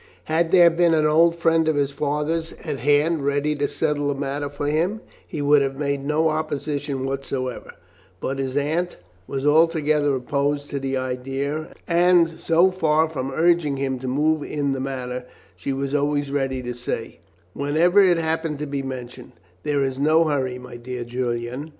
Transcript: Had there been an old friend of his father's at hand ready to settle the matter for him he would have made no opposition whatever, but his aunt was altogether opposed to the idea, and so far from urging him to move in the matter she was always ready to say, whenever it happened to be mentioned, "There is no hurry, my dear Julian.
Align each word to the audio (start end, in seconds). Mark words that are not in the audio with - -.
Had 0.23 0.51
there 0.51 0.71
been 0.71 0.95
an 0.95 1.05
old 1.05 1.35
friend 1.35 1.67
of 1.67 1.75
his 1.75 1.91
father's 1.91 2.53
at 2.63 2.79
hand 2.79 3.23
ready 3.23 3.55
to 3.57 3.67
settle 3.67 4.07
the 4.07 4.15
matter 4.19 4.49
for 4.49 4.65
him 4.65 5.01
he 5.27 5.43
would 5.43 5.61
have 5.61 5.77
made 5.77 6.03
no 6.03 6.29
opposition 6.29 7.05
whatever, 7.05 7.73
but 8.19 8.39
his 8.39 8.57
aunt 8.57 8.97
was 9.27 9.45
altogether 9.45 10.15
opposed 10.15 10.71
to 10.71 10.79
the 10.79 10.97
idea, 10.97 11.71
and 11.87 12.39
so 12.39 12.71
far 12.71 13.07
from 13.07 13.29
urging 13.29 13.77
him 13.77 13.99
to 13.99 14.07
move 14.07 14.41
in 14.41 14.71
the 14.71 14.79
matter 14.79 15.23
she 15.55 15.71
was 15.71 15.93
always 15.93 16.31
ready 16.31 16.63
to 16.63 16.73
say, 16.73 17.19
whenever 17.53 18.03
it 18.03 18.17
happened 18.17 18.57
to 18.57 18.65
be 18.65 18.81
mentioned, 18.81 19.33
"There 19.61 19.83
is 19.83 19.99
no 19.99 20.23
hurry, 20.23 20.57
my 20.57 20.77
dear 20.77 21.03
Julian. 21.03 21.69